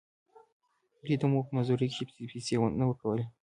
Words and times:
دوې 1.03 1.15
ته 1.21 1.25
مو 1.31 1.39
په 1.47 1.51
مزدورۍ 1.57 1.87
کښې 1.91 2.25
پيسې 2.31 2.53
نه 2.79 2.85
ورکولې. 2.89 3.25